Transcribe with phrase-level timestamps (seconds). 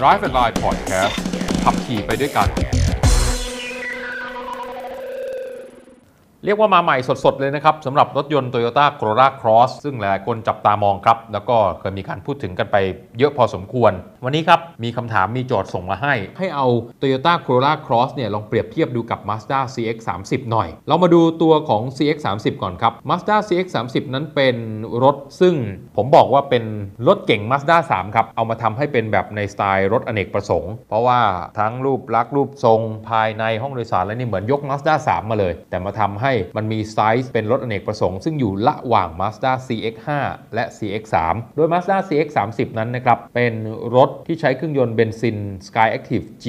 [0.00, 1.16] Drive and Line Podcast
[1.64, 2.48] ขับขี่ไปด้วยกัน
[6.46, 12.76] เรียกว่ามาใหม่สดๆเลยนะครับสำหรับรถยนต์ Toyota Corolla Cross ซึ่งหลายคนจับตามองครับ แล้วก็เคยมีการพูดถึงกันไป
[13.18, 13.92] เยอะพอสมควร
[14.24, 16.66] วันนี้ครับ มีคำถามมีโจทย์ส่งมาให้ ให้เอา
[17.00, 24.56] Toyota Corolla Cross เนี่ยลองเปรียบเทียบดูกับ Mazda CX-30 หน่อย เรามาดูตัวของ CX-30 ก่อนครับ Mazda CX-30 นั้นเป็น
[25.04, 25.54] รถซึ่ง
[25.96, 26.64] ผมบอกว่าเป็น
[27.06, 31.20] รถเก๋ง Mazda 3 ครับ เอามาทำให้เป็นแบบในสไตล์รถอเนกประสงค์ เพราะว่า
[31.58, 40.08] ทั้งรูปลักษณ์รูปทรงภายในห้องโดยสารแล้วนี่เหมือนยก Mazda 3 มาเลย แต่มาทำให้มันมีไซส์เป็นรถอเนกประสงค์ซึ่งอยู่ระหว่าง Mazda CX5
[40.54, 41.14] และ CX3
[41.56, 43.54] โดย Mazda CX30 นั้นนะครับเป็น
[43.96, 45.38] รถที่ใช้เครื่องยนต์เบนซิน
[45.68, 46.46] Skyactiv-G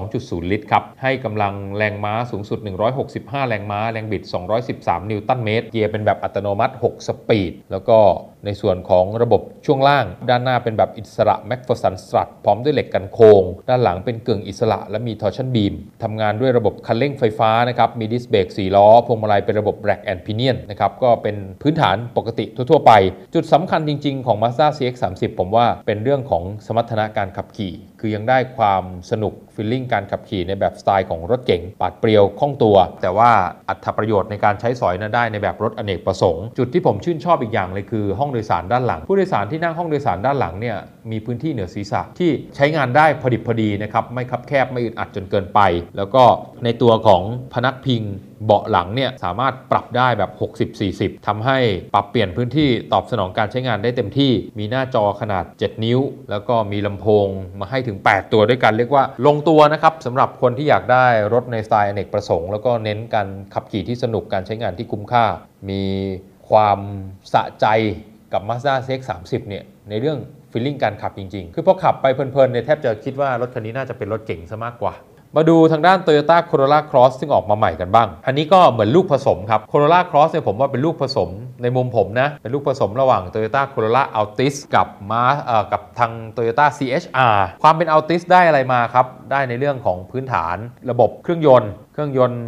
[0.00, 2.58] 2.0 ลิตรครับ ให้กำลังแรงม้าสูงสุด
[3.04, 4.22] 165 แรงม้า แรงบิด
[4.66, 7.98] 213 นิวตันเมตร เกียร์เป็นแบบอัตโนมัติ 6 สปีด แล้วก็
[8.44, 22.92] ในส่วนของระบบช่วงล่าง ด้านหน้าเป็นแบบอิสระ MacPherson Strut พร้อมด้วยเหล็กกันโค้งด้านหลังเป็นกึ่งอิสระและมี Torsion Beam ทำงานด้วยระบบคันเร่งไฟฟ้านะครับมีดิสเบรก4ล้อพวงมาลัยเป็นระบบ Rack and Pinion นะครับก็เป็นพื้นฐานปกติทั่วๆไป
[23.34, 33.30] จุดสำคัญจริง ๆ ของ Mazda CX-30 ผมว่าเป็นเรื่องของสมรรถนะการขับขี่ คือยังได้ความสนุก feeling การขับขี่ในแบบสไตล์ของรถเก๋งปราดเปรียวคล่องตัว แต่ว่า
[33.68, 40.76] อัตประโยชน์ในการใช้สอยนั้นได้ในแบบรถอเนกประสงค์ จุดที่ผมชื่นชอบอีกอย่างเลยคือห้องโดยสารด้านหลัง ผู้โดยสารที่นั่งห้องโดยสารด้านหลังเนี่ย
[41.10, 45.60] มีพื้นที่เหนือศีรษะที่ใช้งานได้พอดิบพอดีนะครับไม่คับแคบไม่อึดอัดจนเกินไป
[45.96, 46.22] แล้วก็
[46.64, 48.02] ในตัวของพนักพิง
[48.44, 50.30] เบาะหลังเนี่ยสามารถปรับได้แบบ
[50.78, 51.58] 60-40ทำให้
[51.94, 57.26] ปรับเปลี่ยนพื้นที่ตอบสนองการใช้งานได้เต็มที่ มีหน้าจอขนาด 7 นิ้ว แล้วก็มีลำโพง
[57.60, 65.24] มาให้ถึง 8 ตัวด้วยกันเรียกว่าลงตัวนะครับสำหรับคนที่อยากได้รถในสไตล์อเนกประสงค์ แล้วก็เน้นการขับขี่ที่สนุกการใช้งานที่คุ้มค่า
[65.70, 65.82] มี
[66.50, 66.80] ความ
[67.32, 67.66] สะใจ
[68.32, 70.18] กับ Mazda CX-30 เนี่ยในเรื่อง
[70.52, 74.94] ฟีลลิ่งการขับจริง ๆ คือพอขับไปเพลินๆเนี่ยแทบจะคิดว่ารถคันนี้น่าจะเป็นรถเก่งซะมากกว่า
[75.36, 81.30] มาดูทางด้าน Toyota Corolla Cross ซึ่งออกมาใหม่กันบ้าง อันนี้ก็เหมือนลูกผสมครับ Corolla Cross เนี่ยผมว่าเป็นลูกผสม
[81.62, 90.56] ในมุมผมนะ เป็นลูกผสมระหว่าง Toyota Corolla Altis กับมาเอ่อกับทาง Toyota CHR ความเป็น Altis ได้อะไรมาครับ ได้ในเรื่องของพื้นฐาน
[90.90, 92.44] ระบบเครื่องยนต์ เครื่องยนต์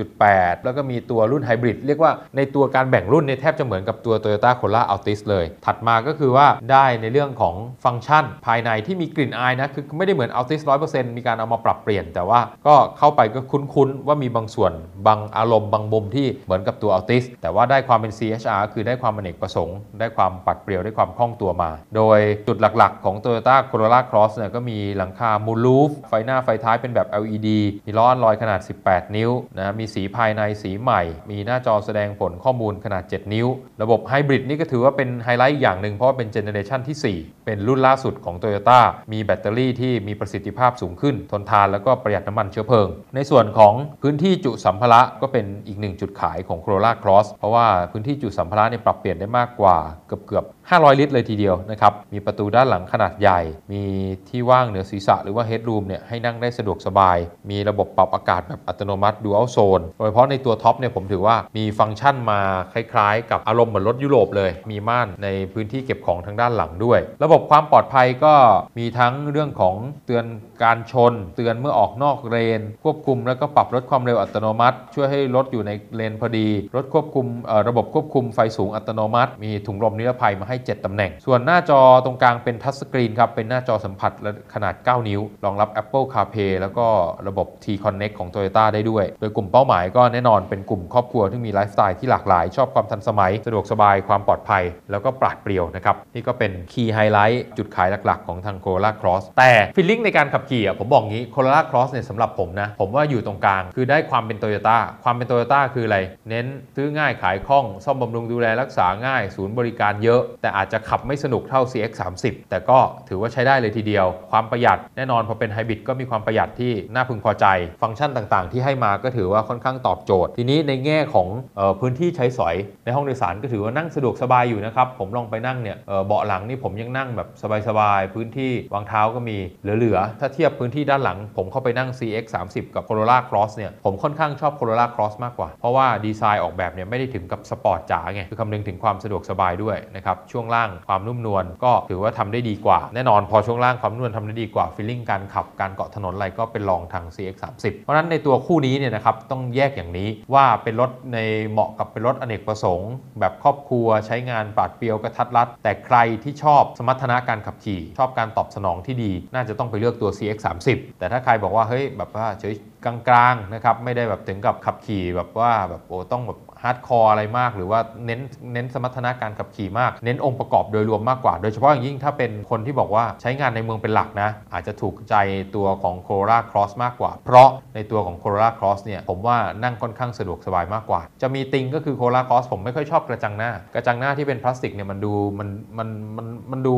[0.00, 7.54] 1.8 แล้วก็มีตัวรุ่นไฮบริดเรียกว่าในตัวการแบ่งรุ่นเนี่ยแทบจะเหมือนกับตัว Toyota Corolla Altis เลย ถัดมาก็คือว่าได้ในเรื่องของ
[7.84, 14.72] ฟังก์ชัน ภายในที่มีกลิ่นอายนะคือไม่ได้เหมือน Altis 100%มีการเอามาปรับเปลี่ยน แต่ว่าก็เข้าไปก็คุ้นๆ ว่ามีบางส่วน
[15.06, 22.18] บางอารมณ์บางมุมที่เหมือนกับตัว Altis แต่ว่าได้ความเป็น CHR คือได้ความอเนกประสงค์ ได้ความปัดเปรียวได้ความคล่องตัวมา โดย
[22.48, 27.48] จุดหลักๆ ของ Toyota Corolla Cross เนี่ยก็มีหลังคา Moonroof ไฟหน้าไฟท้ายเป็นแบบ LED
[27.86, 33.46] มีล้ออัลลอยขนาด18 นิ้วนะมีสีภายในสีใหม่ มีหน้าจอแสดงผลข้อมูลขนาด 7 นิ้ว
[33.82, 38.80] ระบบไฮบริดนี่ก็ถือว่าเป็นไฮไลท์อย่างหนึ่งเพราะว่าเป็น generation ที่4 เป็นรุ่นล่าสุดของ Toyota
[39.12, 53.40] มีแบตเตอรี่ที่มีประสิทธิภาพสูงขึ้น ทนทานแล้วก็ประหยัดน้ำมันเชื้อเพลิง ในส่วนของพื้นที่จุสัมภาระก็เป็นอีกหนึ่งจุดขายของ Corolla Cross เพราะว่าพื้นที่จุสัมภาระเนี่ยปรับเปลี่ยนได้มากกว่าเกือบเกือบ500 ลิตรเลยทีเดียวนะครับ มีประตูด้านหลังขนาดใหญ่
[53.72, 53.82] มี
[54.28, 57.18] ที่ว่างเหนือศีรษะหรือว่า headroom เนี่ยให้นั่งได้สะดวกสบาย
[57.50, 62.40] มีระบบปรับอากาศแบบอัตโนมัติ dual zone โดยเฉพาะในตัวท็อปเนี่ยผมถือว่ามีฟังก์ชันมา
[62.72, 68.34] คล้ายๆ กับอารมณ์เหมือนรถยุโรปเลย มีม่านในพื้นที่เก็บของทางด้านหลังด้วย ระบบบความปลอดภัยก็
[68.78, 69.76] มีทั้งเรื่องของ
[70.06, 70.24] เตือน
[70.62, 77.26] การชน เตือนเมื่อออกนอกเลน ควบคุมแล้วก็ปรับลดความเร็วอัตโนมัติ ช่วยให้รถอยู่ในเลนพอดี รถควบคุม
[77.68, 84.12] ระบบควบคุมไฟสูงอัตโนมัติ มีถุงลมนิรภัยมาให้ 7 ตำแหน่ง ส่วนหน้าจอตรงกลางเป็น touch screen ครับ เป็นหน้าจอสัมผัส
[84.54, 86.86] ขนาด 9 นิ้ว รองรับ Apple CarPlay แล้วก็
[87.28, 97.25] ระบบ T Connect ของ Toyota ได้ด้วย โดยกลุ่มเป้าหมายก็แน่นอนเป็นกลุ่มครอบครัวที่มีไลฟ์สไตล์ที่หลากหลาย ชอบความทันสมัย สะดวกสบาย ความปลอดภัย แล้วก็ปราดเปรียวนะครับ นี่ก็เป็น key highlight
[97.58, 105.98] จุดขายหลักๆ ของทาง Corolla Cross แต่ feeling ในการขับขี่อะผมบอกงี้ Corolla Cross เนี่ยสำหรับผมนะผมว่าอยู่ตรงกลาง คือได้ความเป็น Toyota ความเป็น Toyota คืออะไร
[106.28, 112.78] เน้นซื้อง่ายขายคล่อง ซ่อมบำรุงดูแลรักษาง่าย ศูนย์บริการเยอะ แต่อาจจะขับไม่สนุกเท่า CX30 แต่ก็
[113.08, 117.46] ถือว่าใช้ได้เลยทีเดียว ความประหยัดแน่นอนพอเป็นไฮบริดก็มีความประหยัดที่น่าพึงพอใจ
[117.82, 127.28] ฟังก์ชันต่างๆ ที่ให้มาก็ถือว่าค่อนข้างตอบโจทย์ ทีนี้ในแง่ของเอ่อพื้นที่ใช้สอย ในห้องโดยสารก็ถือว่านั่งสะดวกสบายอยู่นะครับผมลองไปนั่งเนี่ยเอ่อเบาะหลังนี่ผมยังนั่งแบบ
[127.68, 142.78] สบายๆ พื้นที่วางเท้าก็มีเหลือๆ ถ้าเทียบพื้นที่ด้านหลัง ผมเข้าไปนั่ง CX30 กับ Corolla Cross เนี่ย ผมค่อนข้างชอบ Corolla Cross มากกว่า เพราะว่าดีไซน์ออกแบบเนี่ยไม่ได้ถึงกับสปอร์ตจ๋าไง คือคำนึงถึงความสะดวกสบายด้วยนะครับ ช่วงล่างความนุ่มนวลก็ถือว่าทำได้ดีกว่า
[142.94, 151.18] แน่นอนพอช่วงล่างความนุ่มนวลทำได้ดีกว่า feelingการขับการเกาะถนนอะไรก็เป็นรองทาง CX30 เพราะนั้นในตัวคู่นี้เนี่ยนะครับต้องแยกอย่างนี้ว่าเป็นรถใน
[151.50, 168.20] เหมาะกับเป็นรถอเนกประสงค์ แบบครอบครัวใช้งานปราดเปรียวกะทัดรัดแต่ใครที่ชอบสมรรถนะการขับขี่ ชอบการตอบสนองที่ดี น่าจะต้องไปเลือกตัว CX 3 0แต่ถ้าใครบอกว่าเฮ้ยแบบว่าเฉยกลางๆนะครับไม่ได้แบบถึงกับขับขี่แบบว่าแบบโอ้ต้องแบบ hardcore อะไรมาก หรือว่าเน้น
[168.52, 175.14] เน้นสมรรถนะการขับขี่มาก เน้นองค์ประกอบโดยรวมมากกว่า โดยเฉพาะอย่างยิ่งถ้าเป็นคนที่บอกว่าใช้งานในเมืองเป็นหลักนะ อาจจะถูกใจ
[175.56, 185.48] ตัวของ Corolla Cross มากกว่า เพราะในตัวของ Corolla Cross เนี่ยผมว่านั่งค่อนข้างสะดวกสบายมากกว่า จะมีติงก็คือ Corolla Cross ผมไม่ค่อยชอบกระจังหน้า กระจังหน้าที่เป็นพลาสติกเนี่ยมันดูมัน
[185.78, 186.76] มันมันมันดู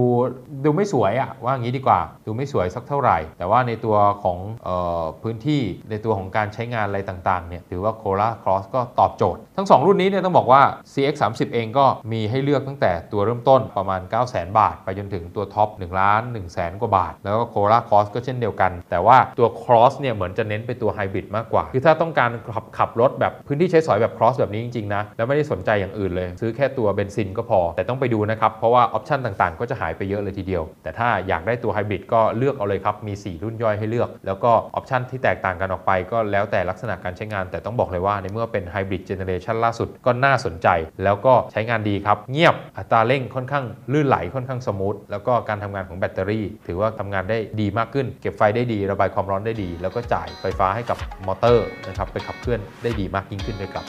[0.65, 4.71] ดูไม่สวยอะว่าอย่างนี้ดีกว่า ดูไม่สวยสักเท่าไหร่ แต่ว่าในตัวของอ
[5.01, 10.63] อพื้นที่ในตัวของการใช้งานอะไรต่างๆเนี่ยถือว่า Corolla Cross ก็ตอบโจทย์ ทั้ง 2 รุ่นนี้เนี่ยต้องบอกว่า
[10.93, 19.49] CX 3 0เองก็มีให้เลือกตั้งแต่ตัวเริ่มต้นประมาณ 9 0 0 0 0 บาท ไปจนถึงตัวท็อป1ล้าน1แสนกว่าบาท แล้วก็ Corolla Cross ก็เช่นเดียวกัน แต่ว่าตัว
[19.63, 37.45] Cross เนี่ยเหมือนจะเน้นไปตัวไฮบริดมากกว่า คือถ้าต้องการขับขับรถแบบพื้นที่ใช้สอยแบบ Cross แบบนี้จริงๆนะแล้วไม่ได้สนใจอย่างอื่นเลย ซื้อแค่ตัวเบนซินก็พอ แต่ต้องไปดูนะครับเพราะว่option ต่างๆ ก็จะหายไปเยอะเลยทีเดียว แต่ถ้าอยากได้ตัวไฮบริดก็เลือกเอาเลยครับมี 4 รุ่นย่อยให้เลือก แล้วก็ option ที่แตกต่างกันออกไปก็แล้วแต่ลักษณะการใช้งาน
[37.51, 40.69] แต่ต้องบอกเลยว่าในเมื่อเป็นไฮบริด generation ล่าสุดก็น่าสนใจ
[41.05, 53.87] แล้วก็ใช้งานดีครับ เงียบอัตราเร่งค่อนข้างลื่นไหลค่อนข้าง smooth แล้วก็การทำงานของแบตเตอรี่ ถือว่าทำงานได้ดีมากขึ้น เก็บไฟได้ดีระบายความร้อนได้ดี แล้วก็จ่ายไฟฟ้าให้กับมอเตอร์นะครับไปขับเคลื่อนได้ดีมากยิ่งขึ้นด้วยครับ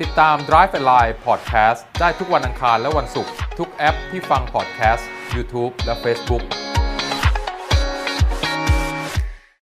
[0.00, 5.02] ติดตาม Drive and Line Podcast ได้ทุกวันอังคารและวันศุกร์ทุกแอปที่ฟัง podcast
[5.34, 6.44] YouTube และ Facebook